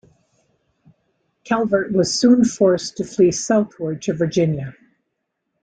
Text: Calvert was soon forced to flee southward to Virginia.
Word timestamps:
Calvert 1.43 1.93
was 1.93 2.11
soon 2.11 2.43
forced 2.43 2.97
to 2.97 3.03
flee 3.05 3.31
southward 3.31 4.01
to 4.01 4.13
Virginia. 4.13 4.73